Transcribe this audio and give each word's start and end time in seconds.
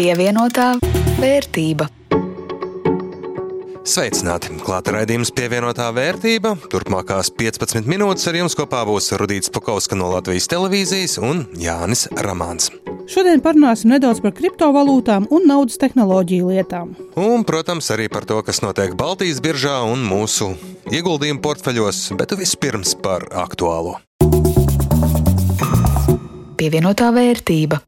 Pievienotā 0.00 0.78
vērtība. 1.20 1.84
Sveicināti! 3.84 4.54
Klāta 4.64 4.94
raidījums 4.94 5.28
pievienotā 5.36 5.90
vērtība. 5.92 6.54
Turpmākās 6.72 7.28
15 7.36 7.84
minūtes 7.84 8.24
ar 8.30 8.38
jums 8.38 8.56
kopā 8.56 8.80
būs 8.88 9.10
Rudīts 9.20 9.52
Pakauska 9.52 9.98
no 10.00 10.08
Latvijas 10.14 10.48
televīzijas 10.48 11.18
un 11.20 11.42
Jānis 11.52 12.06
Ramāns. 12.16 12.70
Šodien 13.12 13.44
parunāsim 13.44 13.92
nedaudz 13.92 14.22
par 14.24 14.32
kriptovalūtām 14.40 15.28
un 15.28 15.44
naudas 15.50 15.76
tehnoloģiju 15.84 16.48
lietām. 16.48 16.96
Un, 17.20 17.44
protams, 17.44 17.92
arī 17.92 18.08
par 18.08 18.24
to, 18.24 18.40
kas 18.46 18.64
notiek 18.64 18.96
Baltijas 18.96 19.44
biržā 19.44 19.82
un 19.84 20.00
mūsu 20.08 20.54
ieguldījumu 20.88 21.44
portfeļos, 21.44 22.06
bet 22.16 22.32
vispirms 22.40 22.96
par 23.04 23.28
aktuālo. 23.44 23.98
Pievienotā 26.56 27.12
vērtība. 27.12 27.84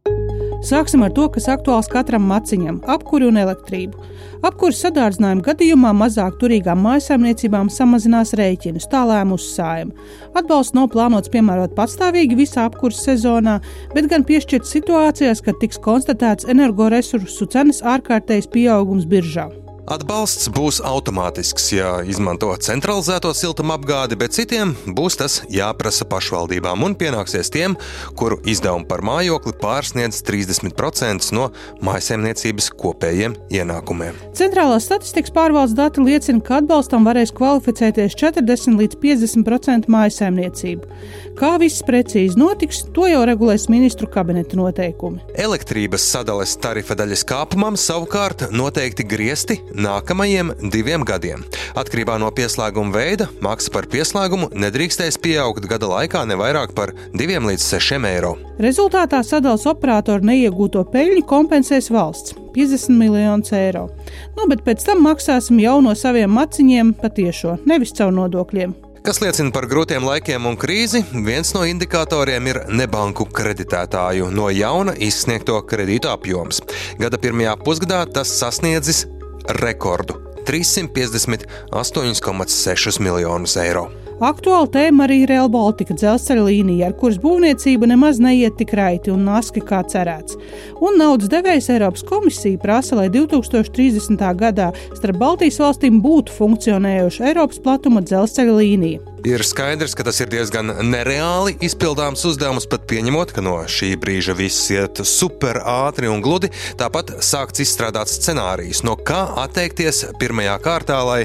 Sāksim 0.62 1.02
ar 1.02 1.10
to, 1.10 1.24
kas 1.34 1.48
aktuāls 1.50 1.88
katram 1.90 2.22
maciņam- 2.30 2.76
apkuri 2.94 3.26
un 3.26 3.38
elektrību. 3.40 3.98
Apkuras 4.46 4.82
sadārdzinājuma 4.84 5.42
gadījumā 5.42 5.90
mazāk 5.94 6.38
turīgām 6.38 6.82
mājsaimniecībām 6.86 7.70
samazinās 7.70 8.32
rēķinus, 8.38 8.86
tā 8.90 9.02
lēma 9.06 9.34
uzsājuma. 9.38 9.92
Atbalsts 10.34 10.74
nav 10.74 10.88
plānots 10.94 11.30
piemērot 11.30 11.74
patstāvīgi 11.74 12.38
visā 12.38 12.66
apkuras 12.70 13.02
sezonā, 13.06 13.60
bet 13.94 14.08
gan 14.08 14.24
piešķirt 14.24 14.66
situācijās, 14.66 15.42
kad 15.42 15.58
tiks 15.58 15.78
konstatēts 15.78 16.46
energoresursu 16.46 17.46
cenas 17.46 17.82
ārkārtējs 17.82 18.50
pieaugums 18.50 19.06
biržā. 19.06 19.61
Atbalsts 19.90 20.46
būs 20.54 20.76
automātisks, 20.86 21.64
ja 21.74 21.88
izmanto 22.06 22.52
centralizēto 22.62 23.32
siltumapgādi, 23.34 24.14
bet 24.14 24.36
citiem 24.36 24.76
būs 24.86 25.16
tas 25.18 25.40
jāprasa 25.50 26.06
pašvaldībām 26.06 26.84
un 26.86 26.94
pienāksies 26.94 27.50
tiem, 27.50 27.74
kuru 28.14 28.38
izdevumi 28.46 28.86
par 28.86 29.02
mājokli 29.02 29.56
pārsniedz 29.58 30.20
30% 30.28 31.32
no 31.34 31.48
mājsaimniecības 31.82 32.70
kopējiem 32.78 33.34
ienākumiem. 33.50 34.20
Centrālās 34.38 34.86
statistikas 34.86 35.34
pārvaldes 35.34 35.74
dati 35.74 36.04
liecina, 36.06 36.38
ka 36.46 36.60
atbalstam 36.62 37.02
varēs 37.08 37.34
kvalificēties 37.34 38.14
40 38.22 38.78
līdz 38.78 39.00
50% 39.02 39.90
mājsaimniecību. 39.90 41.02
Kā 41.42 41.56
viss 41.58 41.82
precīzi 41.82 42.38
notiks, 42.38 42.84
to 42.94 43.08
jau 43.10 43.24
regulēs 43.26 43.66
ministru 43.72 44.06
kabineta 44.12 44.54
noteikumi. 44.60 45.24
Elektrības 45.42 46.06
sadales 46.14 46.54
tarifa 46.62 46.94
daļas 46.94 47.26
kāpumam 47.26 47.74
savukārt 47.80 48.46
noteikti 48.54 49.08
griesti 49.08 49.58
nākamajiem 49.74 50.52
diviem 50.72 51.04
gadiem. 51.08 51.44
Atkarībā 51.78 52.18
no 52.20 52.30
pieslēguma 52.34 52.94
veida 52.94 53.28
maksa 53.44 53.72
par 53.74 53.88
pieslēgumu 53.92 54.50
nedrīkstēs 54.54 55.18
pieaugt 55.22 55.66
gada 55.70 55.90
laikā 55.90 56.24
ne 56.28 56.38
vairāk 56.40 56.76
par 56.76 56.94
2 57.16 57.40
līdz 57.48 57.66
6 57.78 58.08
eiro. 58.12 58.36
Rezultātā 58.62 59.22
sadalījuma 59.26 59.72
operātori 59.72 60.28
neiegūto 60.28 60.84
peļņu 60.92 61.26
kompensēs 61.28 61.90
valsts 61.92 62.36
50 62.54 62.96
miljonus 62.98 63.52
eiro. 63.56 63.88
Nu, 64.36 64.46
bet 64.48 64.64
pēc 64.66 64.84
tam 64.86 65.02
maksāsim 65.06 65.60
jau 65.62 65.80
no 65.84 65.96
saviem 65.98 66.32
maciņiem 66.32 66.94
patiešo, 67.00 67.58
nevis 67.68 67.94
caur 67.96 68.14
nodokļiem. 68.14 68.74
Kas 69.02 69.18
liecina 69.18 69.50
par 69.50 69.64
grūtiem 69.66 70.04
laikiem 70.06 70.44
un 70.46 70.54
krīzi, 70.54 71.00
viens 71.26 71.48
no 71.56 71.64
indikatoriem 71.66 72.46
ir 72.52 72.60
nebanku 72.70 73.24
kreditētāju 73.34 74.28
no 74.30 74.46
jauna 74.54 74.94
izsniegto 74.94 75.56
kredītu 75.66 76.12
apjoms. 76.12 76.62
Gada 77.00 77.18
pirmajā 77.18 77.56
pusgadā 77.64 78.04
tas 78.06 78.30
sasniedzis 78.38 79.08
rekordu- 79.48 80.14
358,6 80.46 83.00
miljonus 83.00 83.56
eiro. 83.56 83.90
Aktuāla 84.22 84.68
tēma 84.70 85.08
arī 85.08 85.24
ir 85.24 85.32
Rail 85.32 85.48
Baltica 85.50 85.96
dzelzceļa 85.98 86.42
līnija, 86.46 86.86
ar 86.86 86.92
kuras 86.98 87.16
būvniecība 87.18 87.86
nemaz 87.90 88.20
neiet 88.22 88.54
tik 88.60 88.70
raiti 88.78 89.10
un 89.10 89.24
naski 89.26 89.60
kā 89.66 89.80
cerēts. 89.82 90.36
Un 90.78 90.94
naudas 91.00 91.28
devējs 91.32 91.66
Eiropas 91.74 92.02
komisija 92.06 92.58
prasa, 92.62 92.94
lai 93.00 93.08
2030. 93.10 94.22
gadā 94.38 94.68
starp 94.94 95.16
Baltijas 95.18 95.58
valstīm 95.58 95.98
būtu 96.04 96.30
funkcionējoša 96.38 97.20
Eiropas 97.32 97.58
platuma 97.64 98.00
dzelzceļa 98.00 98.54
līnija. 98.60 98.98
Ir 99.22 99.44
skaidrs, 99.46 99.92
ka 99.94 100.02
tas 100.02 100.18
ir 100.18 100.30
diezgan 100.32 100.72
nereāli 100.82 101.52
izpildāms 101.62 102.24
uzdevums, 102.26 102.64
pat 102.66 102.88
pieņemot, 102.90 103.30
ka 103.36 103.44
no 103.44 103.54
šī 103.70 103.92
brīža 104.02 104.34
viss 104.34 104.66
iet 104.74 104.98
super 105.06 105.60
ātri 105.62 106.10
un 106.10 106.18
gludi. 106.24 106.50
Tāpat 106.80 107.12
sākts 107.22 107.62
izstrādāt 107.62 108.10
scenārijus, 108.10 108.82
no 108.82 108.96
kā 108.98 109.20
atteikties 109.44 110.08
pirmajā 110.18 110.58
kārtā, 110.64 110.98
lai 111.06 111.20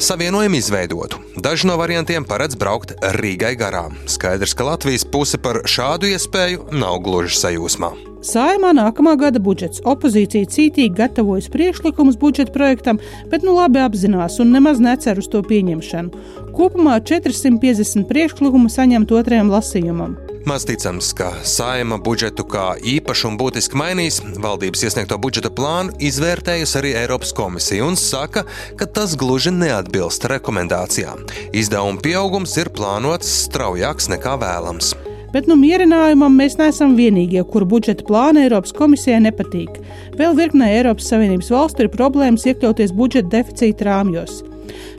savienojumu 0.00 0.56
izveidotu. 0.62 1.20
Daži 1.36 1.68
no 1.68 1.76
variantiem 1.80 2.24
paredz 2.24 2.56
braukt 2.56 2.96
Rīgai 3.20 3.52
garām. 3.60 4.00
Skaidrs, 4.08 4.56
ka 4.56 4.70
Latvijas 4.70 5.04
puse 5.04 5.36
par 5.36 5.66
šādu 5.68 6.14
iespēju 6.14 6.70
nav 6.72 7.02
gluži 7.04 7.36
sajūsmā. 7.42 8.13
Sājumā 8.24 8.70
nākamā 8.72 9.18
gada 9.20 9.40
budžets. 9.42 9.82
Opozīcija 9.84 10.48
cītīgi 10.48 10.96
gatavojas 10.96 11.50
priekšlikumus 11.52 12.16
budžeta 12.16 12.54
projektam, 12.54 13.00
bet 13.28 13.44
nu 13.44 13.52
labi 13.58 13.82
apzinās 13.84 14.38
un 14.40 14.54
nemaz 14.54 14.80
necer 14.80 15.20
uz 15.20 15.28
to 15.28 15.42
pieņemšanu. 15.44 16.22
Kopumā 16.56 16.96
450 17.04 18.08
priekšlikumu 18.08 18.72
saņemt 18.72 19.12
otrajam 19.12 19.52
lasījumam. 19.52 20.16
Maz 20.48 20.64
ticams, 20.68 21.12
ka 21.16 21.30
saima 21.44 21.98
budžetu 22.00 22.44
kā 22.48 22.74
īpašu 22.80 23.30
un 23.30 23.38
būtiski 23.40 23.76
mainīs. 23.80 24.22
Valdības 24.40 24.86
iesniegto 24.88 25.20
budžeta 25.20 25.52
plānu 25.52 25.92
izvērtējusi 26.04 26.78
arī 26.80 26.92
Eiropas 27.04 27.32
komisija 27.36 27.84
un 27.84 27.96
saka, 28.00 28.46
ka 28.80 28.88
tas 28.88 29.16
gluži 29.20 29.52
neatbilst 29.52 30.24
rekomendācijām. 30.32 31.26
Izdevuma 31.52 32.00
pieaugums 32.00 32.56
ir 32.60 32.72
plānots 32.72 33.32
straujāks 33.48 34.12
nekā 34.16 34.38
vēlams. 34.40 34.94
Bet 35.34 35.48
nu 35.50 35.56
mierinājumam 35.58 36.36
mēs 36.38 36.54
neesam 36.60 36.94
vienīgie, 36.94 37.42
kuru 37.50 37.66
budžeta 37.74 38.06
plāna 38.06 38.44
Eiropas 38.46 38.74
komisijai 38.76 39.18
nepatīk. 39.26 39.80
Vēl 40.14 40.36
virknē 40.38 40.70
Eiropas 40.76 41.10
Savienības 41.10 41.50
valstu 41.50 41.82
ir 41.84 41.90
problēmas 41.90 42.46
iekļauties 42.46 42.94
budžeta 42.94 43.32
deficīta 43.40 43.90
rāmjos. 43.90 44.44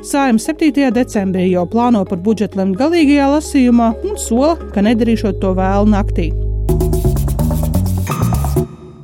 Sājums 0.06 0.46
7. 0.52 0.92
decembrī 0.94 1.48
jau 1.50 1.64
plāno 1.72 2.04
par 2.10 2.20
budžetu 2.26 2.60
lemt 2.60 2.76
galīgajā 2.82 3.32
lasījumā 3.38 3.94
un 4.04 4.20
sola, 4.20 4.58
ka 4.76 4.84
nedarīšot 4.84 5.40
to 5.40 5.56
vēlu 5.56 5.96
naktī 5.96 6.34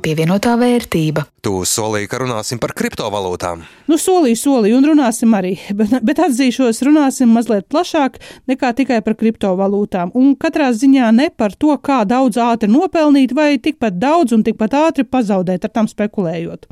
pievienotā 0.02 0.54
vērtība. 0.60 1.24
Tu 1.42 1.52
solīji, 1.68 2.08
ka 2.10 2.20
runāsim 2.22 2.60
par 2.62 2.74
kriptovalūtām. 2.78 3.62
Nu, 3.90 3.98
solīju, 4.00 4.38
solīju, 4.40 4.80
un 4.80 4.88
runāsim 4.92 5.32
arī, 5.38 5.54
bet, 5.78 5.94
bet 6.02 6.22
atzīšos, 6.26 6.82
runāsim 6.88 7.32
mazliet 7.32 7.68
plašāk 7.72 8.18
nekā 8.50 8.72
tikai 8.82 9.00
par 9.06 9.16
kriptovalūtām. 9.20 10.12
Un 10.18 10.34
katrā 10.40 10.72
ziņā 10.76 11.12
ne 11.16 11.30
par 11.30 11.54
to, 11.54 11.74
kā 11.82 12.02
daudz 12.08 12.40
ātri 12.42 12.70
nopelnīt, 12.72 13.34
vai 13.36 13.54
tikpat 13.62 13.98
daudz 14.02 14.36
un 14.36 14.44
tikpat 14.46 14.78
ātri 14.82 15.08
pazaudēt 15.08 15.68
ar 15.68 15.76
tām 15.78 15.90
spekulējot 15.90 16.68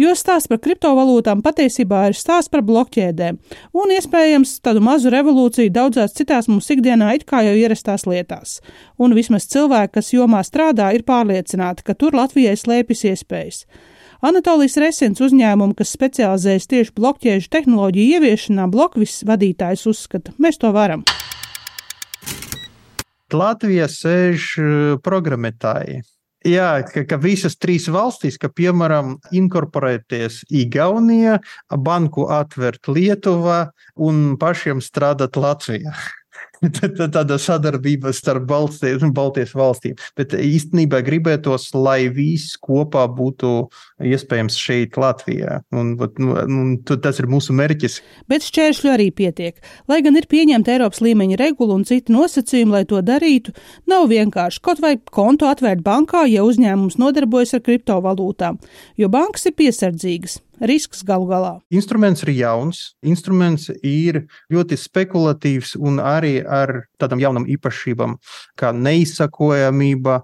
jo 0.00 0.12
stāsts 0.16 0.50
par 0.50 0.60
kriptovalūtām 0.64 1.42
patiesībā 1.44 2.06
ir 2.10 2.18
stāsts 2.18 2.52
par 2.52 2.62
blokķēdēm 2.68 3.40
un 3.76 3.94
iespējams 3.96 4.58
tādu 4.64 4.84
mazu 4.84 5.12
revolūciju 5.12 5.72
daudzās 5.72 6.16
citās 6.16 6.48
mums 6.52 6.70
ikdienā 6.72 7.14
it 7.16 7.26
kā 7.28 7.42
jau 7.46 7.56
ierastās 7.56 8.06
lietās. 8.06 8.60
Un 8.98 9.16
vismaz 9.16 9.48
cilvēki, 9.52 9.96
kas 9.98 10.12
jomā 10.14 10.42
strādā, 10.46 10.92
ir 10.94 11.06
pārliecināti, 11.08 11.84
ka 11.86 11.96
tur 11.98 12.16
Latvijai 12.16 12.56
slēpjas 12.56 13.06
iespējas. 13.12 13.64
Anatolijas 14.24 14.78
Resins 14.80 15.20
uzņēmumu, 15.20 15.76
kas 15.76 15.92
specializējas 15.92 16.70
tieši 16.72 16.94
blokķēžu 16.96 17.50
tehnoloģiju 17.52 18.16
ieviešanā, 18.16 18.64
blokvis 18.72 19.20
vadītājs 19.28 19.84
uzskata, 19.90 20.32
mēs 20.40 20.60
to 20.62 20.72
varam. 20.72 21.04
Latvijā 23.34 23.88
sēž 23.90 24.50
eh, 24.62 24.72
programmētāji, 25.02 26.00
Jā, 26.44 26.84
ka, 26.84 27.02
ka 27.08 27.16
visas 27.18 27.56
trīs 27.56 27.88
valstis, 27.90 28.36
ka 28.38 28.50
piemēram 28.52 29.16
inkorporēties 29.34 30.42
Igaunijā, 30.52 31.38
banku 31.80 32.28
atvērt 32.30 32.90
Lietuvā 32.92 33.70
un 33.96 34.36
pašiem 34.38 34.82
strādāt 34.84 35.40
Latvijā. 35.40 35.94
tāda 37.16 37.38
sadarbība 37.40 38.12
starp 38.16 38.46
Baltijas, 38.48 39.04
Baltijas 39.16 39.54
valstīm. 39.56 39.96
Bet 40.18 40.34
īstenībā 40.36 41.02
gribētos, 41.06 41.68
lai 41.76 42.08
viss 42.12 42.56
kopā 42.62 43.06
būtu 43.12 43.52
iespējams 44.06 44.58
šeit, 44.60 44.98
Latvijā. 45.00 45.60
Un, 45.76 45.94
un, 46.00 46.58
un 46.60 46.72
tas 46.86 47.20
ir 47.20 47.28
mūsu 47.30 47.56
mērķis. 47.56 48.00
Bet 48.30 48.46
šķēršļu 48.46 48.92
arī 48.92 49.10
pietiek. 49.16 49.60
Lai 49.90 50.00
gan 50.06 50.18
ir 50.18 50.28
pieņemta 50.30 50.76
Eiropas 50.76 51.02
līmeņa 51.04 51.40
regula 51.40 51.76
un 51.78 51.86
citi 51.88 52.14
nosacījumi, 52.14 52.78
lai 52.78 52.84
to 52.88 53.02
darītu, 53.04 53.54
nav 53.90 54.08
vienkārši 54.12 54.62
kaut 54.64 54.82
vai 54.84 54.96
kontu 55.12 55.48
atvērt 55.50 55.84
bankā, 55.86 56.26
ja 56.30 56.44
uzņēmums 56.46 56.98
nodarbojas 57.00 57.56
ar 57.56 57.64
kriptovalūtām, 57.66 58.60
jo 59.00 59.12
bankas 59.12 59.48
ir 59.50 59.56
piesardzīgas 59.58 60.40
risks 60.60 61.02
galu 61.06 61.28
galā. 61.30 61.52
Instruments 61.74 62.24
ir 62.24 62.32
jauns, 62.36 62.82
instruments 63.04 63.68
ir 63.82 64.24
ļoti 64.52 64.78
spekulatīvs 64.80 65.76
un 65.80 66.00
arī 66.02 66.38
ar 66.42 66.86
tādām 67.00 67.22
jaunām 67.22 67.46
īpašībām, 67.56 68.16
kā 68.58 68.72
neizsakojamība, 68.76 70.20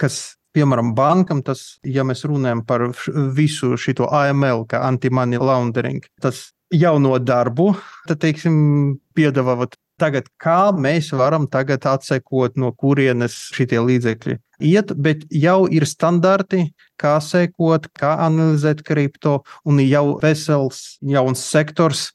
kas 0.00 0.20
piemēram, 0.56 0.94
bankam, 0.98 1.42
tas, 1.46 1.78
ja 1.86 2.04
mēs 2.06 2.24
runājam 2.26 2.64
par 2.66 2.88
visu 3.36 3.76
šo 3.78 4.08
AML, 4.08 4.66
kā 4.70 4.82
anti-money 4.88 5.38
laundering, 5.38 6.02
tas 6.22 6.50
jauno 6.74 7.18
darbu, 7.18 7.72
tad, 8.08 8.20
teiksim, 8.22 8.98
piedāvā 9.16 9.68
tagad, 10.00 10.30
kā 10.40 10.70
mēs 10.74 11.12
varam 11.16 11.46
tagad 11.50 11.86
atsekot, 11.86 12.56
no 12.58 12.72
kurienes 12.72 13.36
šie 13.54 13.78
līdzekļi 13.78 14.38
iet, 14.60 14.94
bet 14.96 15.26
jau 15.30 15.64
ir 15.70 15.86
standarti, 15.88 16.70
kā 17.00 17.16
sekot, 17.24 17.88
kā 17.96 18.16
analizēt 18.26 18.84
kripto, 18.86 19.40
un 19.64 19.80
jau 19.84 20.18
vesels 20.22 20.98
jauns 21.00 21.42
sektors, 21.42 22.10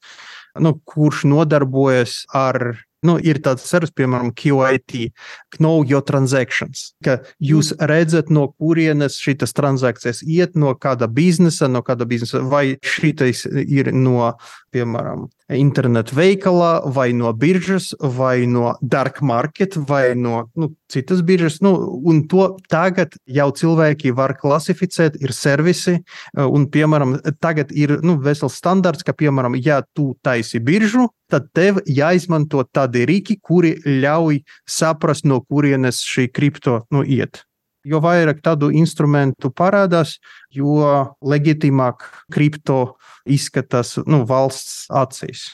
nu, 0.61 0.75
kurš 0.87 1.25
nodarbojas 1.27 2.23
ar 2.33 2.77
nu, 3.05 3.15
ir 3.21 3.39
tāds 3.43 3.65
servis, 3.69 3.93
piemēram, 3.95 4.31
QIT, 4.35 5.11
Know 5.59 5.83
Your 5.87 6.03
Transactions, 6.05 6.93
ka 7.05 7.19
jūs 7.43 7.73
redzat, 7.91 8.31
no 8.33 8.47
kurienes 8.59 9.19
šīs 9.21 9.53
transakcijas 9.55 10.23
iet, 10.23 10.57
no 10.59 10.73
kāda 10.79 11.09
biznesa, 11.11 11.69
no 11.71 11.83
kāda 11.85 12.07
biznesa, 12.09 12.43
vai 12.49 12.77
šīs 12.81 13.45
ir 13.65 13.91
no, 13.93 14.33
piemēram, 14.75 15.27
internetu 15.53 16.15
veikalā, 16.17 16.79
vai 16.89 17.11
no 17.13 17.31
biržas, 17.33 17.91
vai 17.99 18.45
no 18.49 18.73
dark 18.81 19.21
market, 19.21 19.75
vai 19.77 20.15
no 20.15 20.45
nu, 20.55 20.71
citas 20.89 21.21
biržas. 21.21 21.59
Nu, 21.61 21.75
un 22.05 22.23
to 22.27 22.55
tagad 22.71 23.13
jau 23.25 23.49
cilvēki 23.53 24.13
var 24.15 24.35
klasificēt, 24.39 25.19
ir 25.21 25.33
servisi, 25.35 25.99
un, 26.33 26.67
piemēram, 26.71 27.17
tagad 27.39 27.73
ir 27.75 27.99
nu, 28.05 28.17
vesels 28.21 28.57
standarts, 28.57 29.05
ka, 29.05 29.13
piemēram, 29.13 29.57
ja 29.61 29.81
tu 29.93 30.13
taisi 30.25 30.61
biržu, 30.63 31.09
tad 31.29 31.51
tev 31.53 31.81
jāizmanto 31.85 32.65
tādi 32.73 33.05
rīki, 33.05 33.39
kuri 33.41 33.75
ļauj 33.85 34.41
saprast, 34.69 35.25
no 35.29 35.41
kurienes 35.45 36.01
šī 36.05 36.29
kripto 36.33 36.83
nu, 36.93 37.05
iet. 37.05 37.45
Jo 37.85 38.01
vairāk 38.01 38.41
tādu 38.45 38.71
instrumentu 38.73 39.51
parādās, 39.53 40.17
jo 40.49 40.81
leģitīmāk 41.21 42.07
kripto 42.33 42.95
izskatās 43.25 43.99
nu, 44.05 44.23
valsts 44.25 44.87
acīs. 44.89 45.51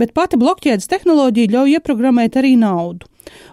Bet 0.00 0.12
pati 0.16 0.36
blokķēdes 0.40 0.90
tehnoloģija 0.90 1.54
ļauj 1.54 1.78
ieprogrammēt 1.78 2.36
arī 2.40 2.52
naudu. 2.60 3.08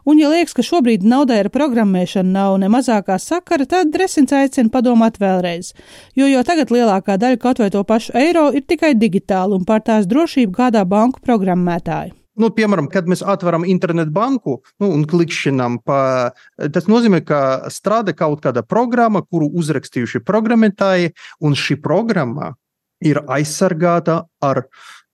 Un, 0.07 0.19
ja 0.19 0.29
liekas, 0.31 0.55
ka 0.55 0.63
šobrīd 0.65 1.03
naudai 1.07 1.41
ar 1.43 1.49
programmēšanu 1.53 2.31
nav 2.33 2.55
ne 2.61 2.69
mazākā 2.71 3.17
sakara, 3.21 3.67
tad 3.69 3.91
Dresins 3.93 4.33
aicina 4.33 4.71
padomāt 4.73 5.19
vēlreiz. 5.21 5.73
Jo 6.17 6.29
jau 6.31 6.43
tagad 6.47 6.71
lielākā 6.73 7.17
daļa 7.19 7.41
kaut 7.41 7.61
vai 7.63 7.71
to 7.73 7.83
pašu 7.87 8.15
eiro 8.17 8.47
ir 8.55 8.63
tikai 8.67 8.95
digitāli, 8.95 9.59
un 9.59 9.67
par 9.67 9.83
tās 9.87 10.07
drošību 10.09 10.55
gādā 10.55 10.85
banku 10.87 11.23
programmētāji. 11.23 12.15
Nu, 12.37 12.51
piemēram, 12.53 12.85
kad 12.93 13.07
mēs 13.09 13.23
atveram 13.25 13.65
internetu 13.65 14.13
banku 14.13 14.59
nu, 14.81 14.91
un 14.91 15.07
klikšķinām, 15.09 15.79
pa, 15.87 16.33
tas 16.73 16.85
nozīmē, 16.89 17.23
ka 17.25 17.39
strādā 17.73 18.13
kaut 18.17 18.43
kāda 18.45 18.61
programma, 18.61 19.23
kuru 19.25 19.49
uzrakstījuši 19.57 20.21
programmētāji, 20.27 21.15
un 21.41 21.57
šī 21.57 21.79
programma 21.81 22.53
ir 23.01 23.23
aizsargāta 23.25 24.23
ar 24.41 24.67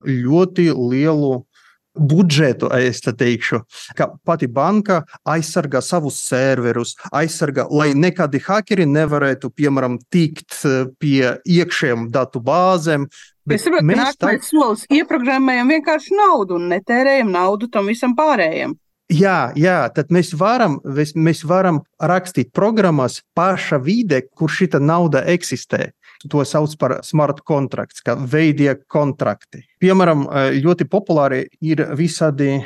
ļoti 0.04 0.70
lielu 0.76 1.34
budžetu, 1.94 2.70
es 2.74 3.02
teikšu, 3.02 3.62
ka 3.98 4.10
pati 4.26 4.48
banka 4.48 5.04
aizsargā 5.26 5.82
savus 5.82 6.18
serverus, 6.26 6.96
aizsargā, 7.14 7.68
lai 7.70 7.94
nekādi 7.94 8.42
hakeri 8.44 8.88
nevarētu, 8.90 9.52
piemēram, 9.54 10.00
tikt 10.12 10.58
eh, 10.66 10.88
pie 11.00 11.38
iekšējām 11.46 12.10
datu 12.14 12.42
bāzēm. 12.44 13.08
Es 13.52 13.66
saprotu, 13.66 13.86
ka 13.90 14.00
nākamais 14.00 14.46
tā... 14.46 14.48
solis 14.48 14.86
ieprogrammējam 14.94 15.74
vienkārši 15.76 16.16
naudu 16.18 16.58
un 16.58 16.70
netērējam 16.72 17.34
naudu 17.34 17.70
tam 17.72 17.92
visam 17.92 18.16
pārējiem. 18.18 18.78
Jā, 19.14 19.52
jā, 19.60 19.78
tad 19.94 20.10
mēs 20.14 20.32
varam, 20.40 20.80
mēs 21.16 21.44
varam 21.46 21.84
rakstīt 22.02 22.50
programmas 22.56 23.20
paša 23.38 23.78
vide, 23.84 24.24
kur 24.34 24.50
šī 24.50 24.72
nauda 24.82 25.22
eksistē 25.30 25.92
to 26.30 26.44
sauc 26.48 26.76
par 26.80 26.98
smart 27.04 27.42
kontrakts, 27.44 28.04
kā 28.04 28.16
veidie 28.16 28.76
kontrakti. 28.88 29.64
Piemēram, 29.84 30.28
ļoti 30.64 30.88
populāri 30.90 31.46
ir 31.62 31.84
visādi 32.00 32.62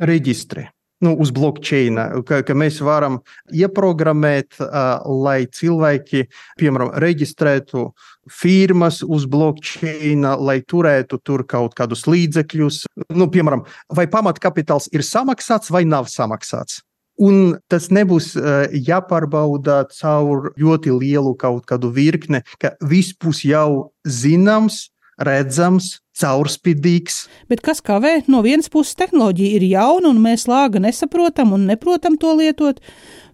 reģistri. 0.00 0.68
Nu, 1.00 1.14
uz 1.16 1.30
blockchain, 1.32 1.96
ka, 2.28 2.42
ka 2.44 2.52
mēs 2.52 2.82
varam 2.84 3.22
ieprogrammēt, 3.56 4.58
uh, 4.60 5.00
lai 5.24 5.46
cilvēki, 5.48 6.26
piemēram, 6.60 6.90
reģistrētu 7.00 7.86
firmas 8.28 9.00
uz 9.00 9.24
blockchain, 9.30 10.26
lai 10.44 10.58
turētu 10.60 11.22
tur 11.24 11.46
kaut 11.48 11.72
kādus 11.78 12.04
līdzekļus. 12.04 12.82
Nu, 13.16 13.30
piemēram, 13.32 13.64
vai 13.96 14.04
pamatkapitāls 14.12 14.90
ir 14.92 15.06
samaksāts 15.06 15.72
vai 15.72 15.86
nav 15.88 16.10
samaksāts. 16.12 16.82
Un 17.20 17.56
tas 17.72 17.88
nebūs 17.88 18.34
uh, 18.36 18.68
jāpārbauda 18.68 19.86
caur 19.96 20.52
ļoti 20.60 20.92
lielu 21.00 21.32
kaut 21.40 21.64
kādu 21.68 21.94
virkni, 21.96 22.44
ka 22.60 22.74
viss 22.84 23.16
būs 23.16 23.40
jau 23.48 23.88
zināms, 24.04 24.90
redzams, 25.16 25.94
caurspīdīgs. 26.20 27.24
Bet 27.50 27.62
kas 27.64 27.82
kavē? 27.84 28.20
No 28.30 28.42
vienas 28.46 28.70
puses 28.72 28.96
tehnoloģija 29.00 29.56
ir 29.56 29.66
jauna, 29.70 30.12
un 30.12 30.20
mēs 30.22 30.46
lāga 30.50 30.82
nesaprotam 30.82 31.54
un 31.56 31.66
neprotam 31.70 32.18
to 32.20 32.34
lietot. 32.38 32.80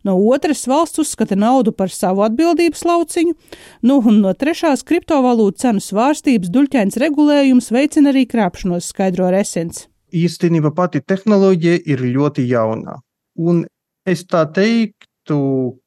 No 0.06 0.14
otras 0.30 0.62
valsts 0.70 1.02
uzskata 1.02 1.34
naudu 1.36 1.74
par 1.74 1.90
savu 1.90 2.22
atbildības 2.22 2.84
lauciņu, 2.86 3.34
nu, 3.90 3.98
un 3.98 4.20
no 4.22 4.32
trešās 4.38 4.86
kriptovalūtu 4.86 5.64
cenu 5.64 5.82
svārstības 5.82 6.52
duļķains 6.54 7.00
regulējums 7.02 7.72
veicina 7.74 8.14
arī 8.14 8.22
krāpšanos, 8.30 8.92
skaidro 8.94 9.32
Resens. 9.34 9.88
Īstenībā 10.14 10.70
pati 10.76 11.02
tehnoloģija 11.02 11.80
ir 11.90 12.06
ļoti 12.14 12.46
jauna. 12.46 13.00
Un 13.36 13.66
Es 14.06 14.22
tā 14.22 14.44
teiktu, 14.54 15.08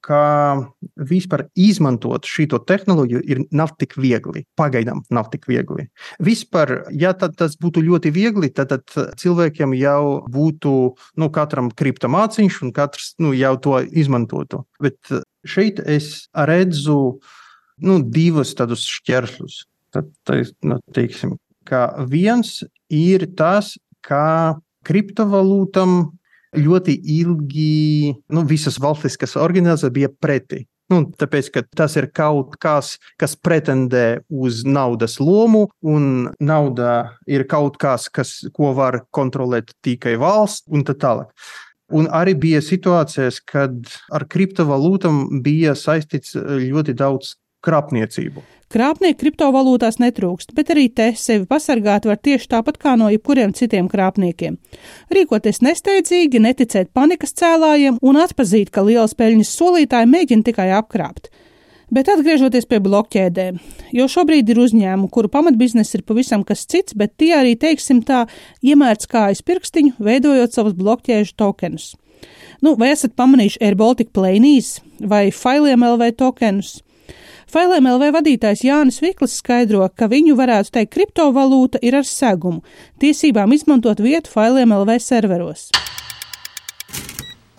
ka 0.04 0.22
vispār 1.08 1.46
izmantot 1.56 2.28
šo 2.28 2.60
tehnoloģiju 2.66 3.22
ir 3.24 3.42
nav 3.56 3.72
tik 3.80 3.96
viegli. 4.00 4.44
Pagaidām 4.58 5.02
nav 5.10 5.30
tik 5.32 5.48
viegli. 5.48 5.86
Vispār, 6.20 6.86
ja 6.92 7.12
tas 7.14 7.56
būtu 7.60 7.82
ļoti 7.86 8.12
viegli, 8.14 8.50
tad, 8.52 8.74
tad 8.74 9.16
cilvēkiem 9.20 9.74
jau 9.78 10.20
būtu 10.30 10.74
nu, 11.16 11.30
katram 11.32 11.70
kriptomāciņš 11.70 12.62
un 12.66 12.72
katrs 12.76 13.14
nu, 13.22 13.32
jau 13.36 13.54
to 13.62 13.80
izmantotu. 13.90 14.64
Bet 14.82 14.98
šeit 15.48 15.80
es 15.80 16.28
redzu 16.34 17.20
nu, 17.80 18.00
divus 18.04 18.54
tādus 18.58 18.84
šķēršļus. 18.88 19.60
Tad, 19.90 20.10
tad, 20.28 20.52
nu, 20.62 20.78
teiksim, 20.94 21.34
viens 22.10 22.60
ir 22.90 23.26
tas, 23.36 23.74
ka 24.06 24.60
kriptovalūtam 24.86 26.19
ļoti 26.56 26.96
ilgi 27.20 28.12
nu, 28.34 28.44
visas 28.48 28.80
valstiskas 28.82 29.36
organizācijas 29.38 29.94
bija 29.94 30.10
pretī. 30.10 30.64
Nu, 30.90 31.04
tāpēc, 31.06 31.52
ka 31.54 31.62
tas 31.78 31.94
ir 32.00 32.08
kaut 32.10 32.56
kas, 32.58 32.96
kas 33.20 33.36
pretendē 33.38 34.24
uz 34.26 34.64
naudas 34.66 35.20
lomu, 35.22 35.68
un 35.86 36.32
nauda 36.42 36.94
ir 37.30 37.46
kaut 37.50 37.78
kas, 37.78 38.08
kas, 38.10 38.40
ko 38.56 38.72
var 38.74 39.04
kontrolēt 39.14 39.70
tikai 39.86 40.16
valsts, 40.18 40.66
un 40.66 40.82
tā 40.86 40.96
tālāk. 40.98 41.30
Un 41.94 42.06
arī 42.14 42.34
bija 42.38 42.62
situācijas, 42.62 43.38
kad 43.46 43.86
ar 44.14 44.26
kriptovalūtām 44.30 45.42
bija 45.46 45.76
saistīts 45.78 46.34
ļoti 46.38 46.94
daudz 46.98 47.36
krāpniecību. 47.64 48.42
Krāpnieki 48.70 49.18
kriptovalūtās 49.18 49.96
netrūkst, 49.98 50.52
bet 50.54 50.68
arī 50.70 50.84
te 50.94 51.08
sevi 51.18 51.42
pasargāt 51.50 52.04
var 52.06 52.20
tieši 52.22 52.46
tāpat 52.52 52.76
kā 52.78 52.92
no 52.98 53.08
jebkuriem 53.10 53.50
citiem 53.50 53.88
krāpniekiem. 53.90 54.60
Rīkoties 55.10 55.58
nesteidzīgi, 55.66 56.38
neticēt 56.38 56.92
panikas 56.94 57.34
cēlājiem 57.40 57.98
un 57.98 58.18
atzīt, 58.22 58.70
ka 58.70 58.84
lielas 58.86 59.16
peļņas 59.18 59.50
solītāji 59.58 60.10
mēģina 60.12 60.46
tikai 60.46 60.68
apkrāpt. 60.76 61.32
Bet 61.90 62.06
atgriežoties 62.06 62.68
pie 62.70 62.78
blokķēdēm, 62.78 63.56
jo 63.98 64.04
šobrīd 64.06 64.52
ir 64.52 64.60
uzņēmumi, 64.62 65.10
kuru 65.10 65.26
pamatbiznesa 65.32 65.96
ir 65.98 66.04
pavisam 66.06 66.44
kas 66.46 66.62
cits, 66.70 66.94
bet 66.94 67.16
tie 67.18 67.32
arī, 67.40 67.56
teiksim 67.58 68.04
tā, 68.06 68.28
iemērts 68.62 69.10
kājas 69.10 69.42
pirkstiņu, 69.42 69.96
veidojot 69.98 70.54
savus 70.54 70.76
blokķēžu 70.78 71.34
tokenus. 71.34 71.96
Nu, 72.62 72.76
vai 72.78 72.92
esat 72.94 73.16
pamanījuši 73.18 73.58
AirBaltic 73.66 74.14
Plainīs 74.14 74.76
vai 75.02 75.32
Failiem 75.34 75.82
LV 75.82 76.12
tokenus? 76.22 76.76
Failēm 77.50 77.88
LV 77.90 78.12
vadītājs 78.14 78.60
Jānis 78.62 79.00
Viklis 79.02 79.32
skaidro, 79.40 79.82
ka 79.90 80.06
viņu 80.06 80.36
varētu 80.38 80.70
teikt 80.76 80.92
kriptovalūta 80.94 81.80
ir 81.82 81.96
ar 81.98 82.06
segumu, 82.06 82.62
tiesībām 83.02 83.50
izmantot 83.56 83.98
vietu 83.98 84.30
Failēm 84.30 84.70
LV 84.76 85.00
serveros. 85.02 85.64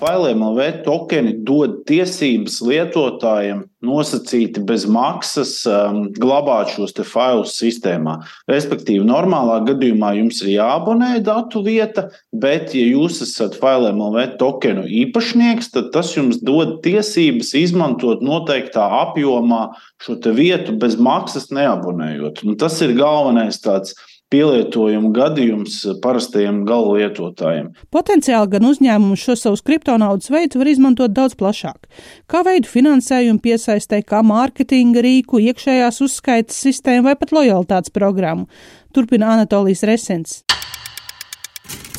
Failiem 0.02 0.42
LV 0.42 0.80
tokeni 0.82 1.36
dod 1.46 1.84
tiesības 1.86 2.56
lietotājiem 2.66 3.60
nosacīti 3.86 4.64
bez 4.66 4.88
maksas 4.90 5.52
um, 5.70 6.08
glabāt 6.16 6.72
šos 6.74 6.96
failus 7.06 7.54
sistēmā. 7.60 8.16
Respektīvi, 8.50 9.04
normālā 9.06 9.60
gadījumā 9.68 10.16
jums 10.18 10.42
ir 10.42 10.56
jāabonē 10.56 11.12
datu 11.26 11.62
vieta, 11.66 12.08
bet, 12.34 12.74
ja 12.74 12.88
jūs 12.88 13.22
esat 13.28 13.60
Failiem 13.62 14.02
LV 14.02 14.40
tokenu 14.42 14.88
īpašnieks, 14.90 15.70
tad 15.76 15.92
tas 15.94 16.16
jums 16.18 16.42
dod 16.42 16.80
tiesības 16.86 17.54
izmantot 17.62 18.26
noteiktā 18.26 18.88
apjomā 19.04 19.68
šo 20.02 20.18
vietu 20.34 20.74
bez 20.82 20.98
maksas 20.98 21.52
neabonējot. 21.54 22.42
Un 22.48 22.58
tas 22.58 22.82
ir 22.82 22.98
galvenais 22.98 23.62
tāds 23.62 23.94
pielietojumu 24.32 25.12
gadījums 25.16 25.82
parastajiem 26.04 26.62
gala 26.68 26.98
lietotājiem. 27.00 27.72
Potenciāli 27.94 28.54
gan 28.54 28.68
uzņēmums 28.70 29.26
šo 29.26 29.36
savus 29.40 29.64
kriptonaudas 29.68 30.32
veidus 30.32 30.60
var 30.62 30.72
izmantot 30.72 31.14
daudz 31.16 31.36
plašāk. 31.40 31.90
Kā 32.32 32.44
veidu 32.48 32.72
finansējumu 32.72 33.44
piesaistē, 33.44 34.02
kā 34.08 34.24
mārketinga 34.26 35.04
rīku, 35.04 35.42
iekšējās 35.52 36.02
uzskaitas 36.06 36.62
sistēmu 36.64 37.10
vai 37.10 37.18
pat 37.20 37.36
lojalitātes 37.36 37.94
programmu. 37.94 38.48
Turpina 38.96 39.34
Anatolijas 39.36 39.84
Resens. 39.88 40.42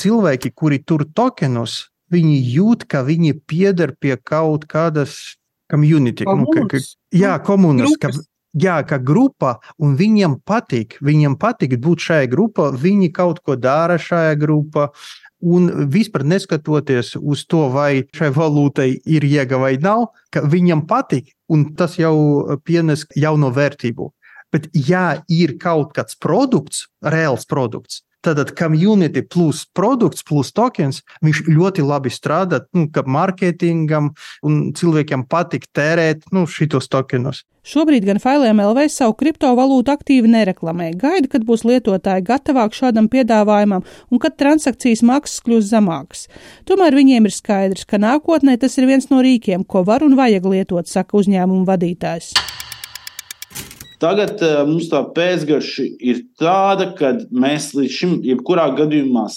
Cilvēki, 0.01 0.51
kuri 0.57 0.81
tur 0.83 1.05
tokenus, 1.15 1.93
viņi 2.13 2.41
jūt, 2.57 2.89
ka 2.91 3.05
viņi 3.07 3.37
pieder 3.49 3.95
pie 4.01 4.17
kaut 4.17 4.67
kādas 4.69 5.37
community. 5.73 6.27
Nu, 6.27 6.49
ka, 6.53 6.67
ka, 6.69 6.81
jā, 7.17 7.37
komunas. 7.45 7.95
Ka, 8.01 8.13
jā, 8.53 8.77
ka 8.87 8.99
grupa, 8.99 9.57
un 9.79 9.97
viņiem 9.97 10.39
patīk, 10.47 10.99
viņiem 11.01 11.37
patīk 11.41 11.79
būt 11.83 12.07
šajā 12.09 12.31
grupā, 12.33 12.71
viņi 12.77 13.13
kaut 13.15 13.43
ko 13.45 13.57
dara 13.57 13.99
šajā 13.99 14.39
grupā. 14.41 14.91
Un 15.43 15.89
vispār 15.91 16.23
neskatoties 16.23 17.17
uz 17.19 17.41
to, 17.51 17.65
vai 17.75 18.05
šai 18.15 18.29
valūtai 18.31 18.93
ir 19.11 19.25
jēga 19.27 19.59
vai 19.59 19.73
nav, 19.83 20.13
ka 20.31 20.45
viņam 20.47 20.85
patīk, 20.87 21.33
un 21.51 21.73
tas 21.75 21.97
jau 21.99 22.59
pienes 22.63 23.03
jauno 23.19 23.51
vērtību. 23.51 24.07
Bet, 24.53 24.69
ja 24.77 25.25
ir 25.33 25.57
kaut 25.59 25.97
kāds 25.97 26.15
produkts, 26.15 26.87
reāls 27.03 27.49
produkts, 27.49 28.05
Tātad 28.23 28.53
community 28.59 29.25
plus 29.27 29.65
produkts 29.75 30.23
plus 30.23 30.53
tokens, 30.55 31.01
viņš 31.27 31.45
ļoti 31.51 31.87
labi 31.87 32.13
strādā, 32.13 32.63
nu, 32.77 32.87
kā 32.95 33.03
mārketingam, 33.03 34.13
un 34.47 34.61
cilvēkiem 34.79 35.27
patīk 35.31 35.67
tērēt 35.75 36.29
nu, 36.35 36.47
šitos 36.47 36.87
tokenus. 36.93 37.43
Šobrīd 37.63 38.03
gan 38.03 38.19
Failiem 38.19 38.59
LV 38.59 38.89
savu 38.91 39.15
kriptovalūtu 39.21 39.93
aktīvi 39.93 40.31
nereklamē. 40.31 40.89
Gaida, 40.99 41.29
kad 41.31 41.45
būs 41.47 41.63
lietotāji 41.67 42.25
gatavāk 42.27 42.75
šādam 42.75 43.07
piedāvājumam 43.11 43.87
un 44.11 44.23
kad 44.23 44.35
transakcijas 44.39 45.05
maksas 45.07 45.45
kļūs 45.47 45.69
zemākas. 45.71 46.27
Tomēr 46.67 46.99
viņiem 46.99 47.31
ir 47.31 47.35
skaidrs, 47.37 47.87
ka 47.87 48.03
nākotnē 48.03 48.59
tas 48.59 48.75
ir 48.79 48.91
viens 48.91 49.07
no 49.15 49.23
rīkiem, 49.23 49.63
ko 49.63 49.85
var 49.87 50.03
un 50.03 50.19
vajag 50.19 50.51
lietot, 50.57 50.91
saka 50.91 51.19
uzņēmumu 51.23 51.63
vadītājs. 51.71 52.35
Tagad 54.03 54.41
uh, 54.43 54.63
mums 54.67 54.89
tā 54.91 55.05
pēcgarša 55.15 55.85
ir 56.03 56.25
tāda, 56.41 56.91
ka 56.99 57.15
mēs 57.31 57.71
līdz 57.77 57.99
šim, 57.99 58.17
jebkurā 58.27 58.73
gadījumā, 58.75 59.29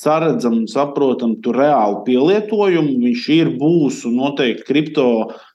saredzam 0.00 0.58
un 0.62 0.66
saprotam 0.68 1.34
tur 1.44 1.58
reālu 1.60 2.02
pielietojumu. 2.06 2.98
Viņš 3.04 3.24
ir, 3.36 3.52
būs 3.60 4.02
un 4.08 4.18
noteikti 4.20 4.66
kripto 4.68 5.06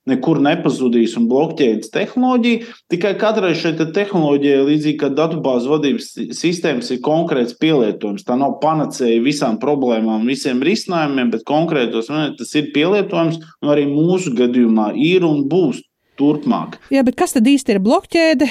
nekur 0.09 0.41
nepazudīs 0.41 1.15
un 1.17 1.25
blokķēdes 1.29 1.93
tehnoloģija. 1.93 2.75
Tikai 2.93 3.13
katrai 3.21 3.53
šai 3.57 3.73
te 3.79 3.87
tehnoloģijai, 3.95 4.67
līdzīgi 4.69 4.99
kā 5.01 5.09
datubāzes 5.17 5.69
vadības 5.69 6.11
sistēmas, 6.37 6.91
ir 6.93 7.01
konkrēts 7.05 7.57
pielietojums. 7.61 8.25
Tā 8.25 8.37
nav 8.41 8.59
panacēja 8.65 9.23
visām 9.25 9.57
problēmām, 9.61 10.25
visiem 10.29 10.61
risinājumiem, 10.65 11.33
bet 11.33 11.45
konkrētos 11.49 12.09
tas 12.09 12.55
ir 12.57 12.71
pielietojums 12.75 13.41
arī 13.65 13.89
mūsu 13.89 14.33
gadījumā 14.37 14.93
ir 15.01 15.25
un 15.25 15.45
būs 15.49 15.81
turpmāk. 16.19 16.79
Jā, 16.93 17.03
bet 17.07 17.17
kas 17.19 17.35
tad 17.35 17.47
īsti 17.49 17.75
ir 17.75 17.81
blokķēde? 17.85 18.49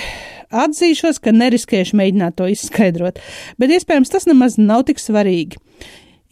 Atzīšos, 0.65 1.19
ka 1.23 1.33
neriskēšu 1.35 1.97
mēģināt 1.99 2.37
to 2.39 2.47
izskaidrot, 2.53 3.19
bet 3.59 3.73
iespējams 3.75 4.13
tas 4.13 4.29
nemaz 4.31 4.59
nav 4.61 4.85
tik 4.91 5.03
svarīgi. 5.03 5.59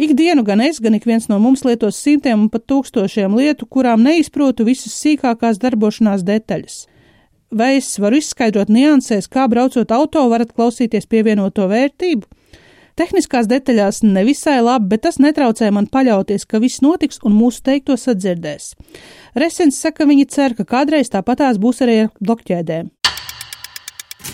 Ikdienu 0.02 0.44
gan 0.46 0.62
es, 0.64 0.80
gan 0.82 0.96
ik 0.96 1.04
viens 1.06 1.28
no 1.30 1.38
mums 1.42 1.64
lietos 1.66 1.98
simtiem 2.00 2.46
un 2.46 2.48
pat 2.50 2.64
tūkstošiem 2.70 3.34
lietu, 3.38 3.68
kurām 3.70 4.02
neizprotu 4.02 4.64
visas 4.66 4.94
sīkākās 4.98 5.60
darbošanās 5.62 6.24
detaļas. 6.26 6.78
Vai 7.52 7.74
es 7.76 7.90
varu 8.00 8.16
izskaidrot 8.22 8.70
niansēs, 8.72 9.28
kā 9.28 9.44
braucot 9.52 9.92
auto 9.92 10.24
varat 10.32 10.54
klausīties 10.56 11.04
pievienoto 11.10 11.68
vērtību? 11.68 12.24
Tehniskās 12.98 13.46
detaļās 13.48 14.02
nevisai 14.04 14.58
labi, 14.60 14.90
bet 14.92 15.06
tas 15.06 15.16
netraucē 15.22 15.70
man 15.72 15.86
paļauties, 15.92 16.44
ka 16.48 16.60
viss 16.60 16.82
notiks 16.84 17.22
un 17.24 17.32
mūsu 17.36 17.62
teikto 17.64 17.96
sadzirdēs. 17.96 18.74
Resens 19.38 19.78
saka, 19.80 20.04
viņi 20.08 20.26
cer, 20.28 20.56
ka 20.58 20.66
kādreiz 20.68 21.08
tāpatās 21.12 21.60
būs 21.62 21.80
arī 21.86 22.02
ar 22.04 22.10
blokķēdēm. 22.20 22.90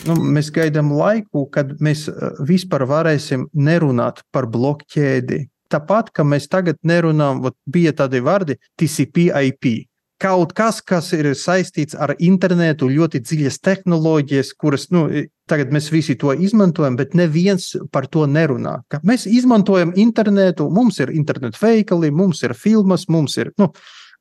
Nu, 0.08 0.16
mēs 0.36 0.50
gaidām 0.54 0.90
laiku, 0.92 1.46
kad 1.54 1.76
mēs 1.82 2.08
eh, 2.10 2.40
vispār 2.48 2.84
varēsim 2.90 3.46
nerunāt 3.54 4.24
par 4.34 4.50
blokķēdi. 4.50 5.44
Tāpat, 5.68 6.10
kā 6.16 6.24
mēs 6.24 6.48
tagad 6.48 6.80
nerunājam, 6.82 7.52
bija 7.68 7.92
tādi 7.96 8.22
vārdi 8.24 8.56
TCP, 8.80 9.28
IP 9.50 9.87
kaut 10.22 10.52
kas, 10.56 10.80
kas 10.82 11.12
ir 11.16 11.30
saistīts 11.38 11.96
ar 11.98 12.14
internetu, 12.18 12.90
ļoti 12.90 13.20
dziļas 13.22 13.60
tehnoloģijas, 13.62 14.52
kuras 14.58 14.88
nu, 14.94 15.06
tagad 15.48 15.72
mēs 15.74 15.90
visi 15.94 16.16
to 16.18 16.34
izmantojam, 16.34 16.98
bet 16.98 17.14
neviens 17.18 17.70
par 17.94 18.08
to 18.10 18.26
nerunā. 18.26 18.80
Ka 18.90 19.00
mēs 19.06 19.28
izmantojam 19.30 19.94
internetu, 19.96 20.68
mums 20.70 20.98
ir 21.02 21.14
internetu 21.14 21.60
veikali, 21.62 22.10
mums 22.10 22.42
ir 22.42 22.56
filmas, 22.58 23.06
mums 23.08 23.38
ir. 23.38 23.52
Nu, 23.58 23.70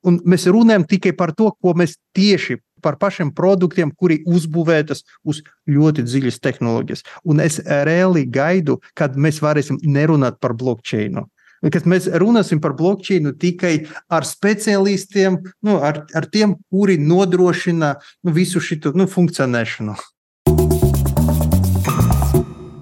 un 0.06 0.20
mēs 0.24 0.46
runājam 0.46 0.86
tikai 0.88 1.14
par 1.18 1.34
to, 1.36 1.50
ko 1.62 1.74
mēs 1.78 1.98
tieši 2.16 2.60
par 2.82 2.94
pašiem 2.98 3.32
produktiem, 3.34 3.90
kuri 3.90 4.20
uzbūvētas 4.22 5.02
uz 5.26 5.42
ļoti 5.66 6.04
dziļas 6.06 6.38
tehnoloģijas. 6.44 7.02
Un 7.26 7.42
es 7.42 7.58
reāli 7.66 8.22
gaidu, 8.30 8.78
kad 8.94 9.18
mēs 9.18 9.42
varēsim 9.42 9.80
nerunāt 9.82 10.38
par 10.38 10.54
blockchainu 10.54 11.26
kad 11.66 11.88
mēs 11.90 12.08
runāsim 12.20 12.60
par 12.62 12.76
blockchainu 12.78 13.34
tikai 13.38 13.74
ar 14.10 14.26
speciālistiem, 14.28 15.40
nu, 15.66 15.78
ar, 15.82 16.04
ar 16.14 16.28
tiem, 16.30 16.56
kuri 16.70 16.98
nodrošina 17.02 17.94
nu, 18.24 18.34
visu 18.34 18.62
šo 18.62 18.94
nu, 18.94 19.08
funkcionēšanu. 19.10 19.98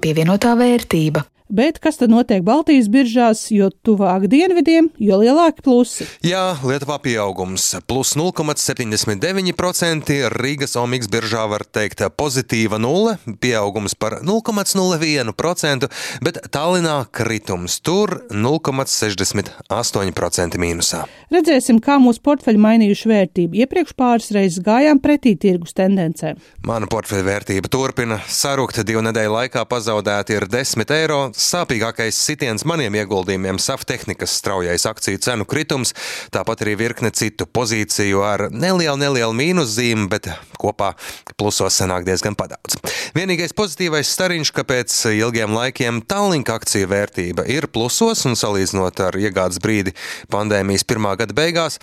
Pievienotā 0.04 0.52
vērtība. 0.59 1.25
Bet 1.48 1.78
kas 1.78 1.96
tad 2.00 2.10
notiek 2.10 2.42
Baltijas 2.42 2.88
biržās, 2.90 3.44
jo 3.54 3.68
tuvāk 3.86 4.24
dienvidiem, 4.26 4.88
jo 4.98 5.14
lielāki 5.20 5.62
plusi? 5.62 6.02
Jā, 6.26 6.58
Lietuvā 6.66 6.98
pieaugums 7.04 7.76
plus 7.86 8.16
0,79%, 8.18 10.10
Rīgas 10.34 10.74
Omiks 10.80 11.06
biržā 11.12 11.44
var 11.46 11.62
teikt 11.62 12.02
pozitīva 12.18 12.80
nulle, 12.82 13.14
pieaugums 13.38 13.94
par 13.94 14.26
0,01%, 14.26 15.86
bet 16.26 16.42
Tallinā 16.50 17.06
kritums 17.14 17.78
tur 17.78 18.26
0,68% 18.34 20.58
mīnusā. 20.58 21.06
Redzēsim, 21.30 21.78
kā 21.78 22.02
mūsu 22.02 22.18
portfeļi 22.26 22.58
mainījuši 22.66 23.06
vērtību. 23.12 23.54
Iepriekš 23.62 23.94
pāris 23.94 24.34
reizes 24.34 24.58
gājām 24.66 24.98
pretī 24.98 25.38
tirgus 25.38 25.70
tendencēm. 25.78 26.42
Mana 26.66 26.90
portfeļa 26.90 27.22
vērtība 27.30 27.70
turpina 27.70 28.18
sarukt 28.26 28.82
divu 28.82 28.98
nedēļu 29.06 29.30
laikā 29.38 29.62
pazaudēti 29.70 30.34
ir 30.40 30.50
10 30.50 30.90
eiro 30.98 31.30
sāpīgākais 31.36 32.16
sitiens 32.16 32.64
maniem 32.68 32.94
ieguldījumiem- 32.96 33.60
saftehnikas 33.68 34.34
straujais 34.40 34.86
akciju 34.88 35.20
cenu 35.20 35.44
kritums, 35.44 35.92
tāpat 36.32 36.64
arī 36.64 36.76
virkne 36.76 37.10
citu 37.12 37.46
pozīciju 37.46 38.22
ar 38.24 38.48
nelielu, 38.50 38.96
nelielu 38.96 39.32
mīnuszīmi, 39.32 40.08
bet 40.08 40.28
kopā 40.58 40.94
plusos 41.36 41.76
sanāk 41.76 42.04
diezgan 42.04 42.34
padaudz. 42.34 42.76
Vienīgais 43.14 43.52
pozitīvais 43.52 44.08
stariņš, 44.16 44.52
ka 44.52 44.64
pēc 44.64 44.92
ilgiem 45.12 45.52
laikiem 45.52 46.02
Tallink 46.06 46.48
akciju 46.48 46.88
vērtība 46.88 47.46
ir 47.48 47.68
plusos 47.68 48.24
un 48.26 48.34
salīdzinot 48.34 49.00
ar 49.00 49.12
iegādes 49.12 49.58
brīdi 49.58 49.94
pandēmijas 50.32 50.84
pirmā 50.84 51.16
gada 51.16 51.34
beigās. 51.34 51.78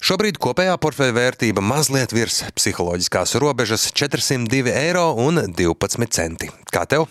Šobrīd 0.00 0.38
kopējā 0.40 0.78
portfeļa 0.80 1.12
vērtība 1.12 1.60
mazliet 1.60 2.14
virs 2.16 2.40
psiholoģiskās 2.56 3.36
robežas- 3.42 3.90
402 3.98 4.72
eiro 4.72 5.12
un 5.12 5.52
12 5.52 6.08
centi. 6.08 6.48
Kā 6.72 6.86
tev? 6.88 7.06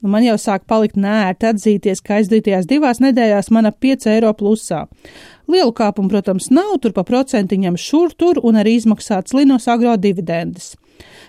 Nu, 0.00 0.08
man 0.08 0.24
jau 0.24 0.36
sāk 0.40 0.64
palikt 0.70 0.96
nērti 0.96 1.50
atzīties, 1.50 2.00
ka 2.00 2.16
aizdītajās 2.20 2.68
divās 2.68 3.02
nedēļās 3.04 3.50
man 3.52 3.68
ap 3.68 3.76
5 3.84 4.08
eiro 4.14 4.32
plusā. 4.36 4.86
Lielu 5.50 5.74
kāpumu, 5.76 6.08
protams, 6.08 6.48
nav, 6.54 6.78
tur 6.80 6.94
pa 6.96 7.04
procentiņam 7.04 7.76
šur 7.76 8.14
tur 8.16 8.40
un 8.40 8.56
arī 8.60 8.78
izmaksāts 8.78 9.36
linos 9.36 9.68
agro 9.68 9.98
dividendes. 10.00 10.72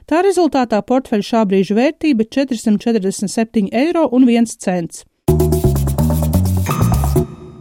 Tā 0.08 0.22
rezultātā 0.24 0.80
portfeļa 0.88 1.28
šā 1.28 1.44
brīža 1.52 1.76
vērtība 1.76 2.24
ir 2.24 2.32
447 2.32 3.72
eiro 3.76 4.08
un 4.16 4.28
1 4.30 4.56
cents. 4.56 5.04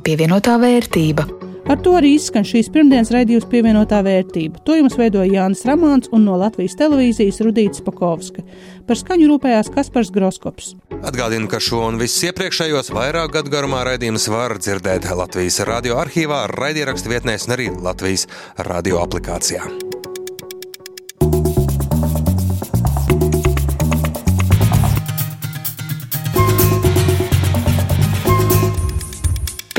Pievienotā 0.06 0.56
vērtība. 0.62 1.26
Ar 1.70 1.78
to 1.78 1.92
arī 1.94 2.16
izskan 2.16 2.46
šīs 2.46 2.70
pirmdienas 2.74 3.12
raidījums 3.14 3.46
pievienotā 3.50 4.00
vērtība. 4.02 4.62
To 4.66 4.74
jums 4.78 4.96
veidoja 4.98 5.30
Jānis 5.30 5.62
Ramāns 5.68 6.10
un 6.10 6.24
no 6.26 6.38
Latvijas 6.40 6.74
televīzijas 6.80 7.42
Rudīts 7.46 7.84
Pakovska. 7.86 8.42
Par 8.86 8.98
skaņu 8.98 9.30
rūpējās 9.30 9.70
Kaspars 9.74 10.10
Groskops. 10.14 10.74
Atgādinu, 11.00 11.48
ka 11.48 11.56
šo 11.64 11.80
un 11.88 11.96
visus 11.96 12.26
iepriekšējos 12.28 12.90
vairāk 12.92 13.32
gadu 13.32 13.52
garumā 13.52 13.80
raidījumus 13.88 14.28
var 14.28 14.58
dzirdēt 14.60 15.08
Latvijas 15.16 15.56
radio 15.64 15.96
arhīvā, 16.02 16.42
raidierakstu 16.52 17.14
vietnēs 17.14 17.48
un 17.48 17.56
arī 17.56 17.70
Latvijas 17.72 18.28
radio 18.68 19.00
aplikācijā. 19.00 19.64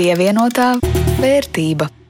Pievienotā 0.01 0.73
vērtība. 1.21 2.00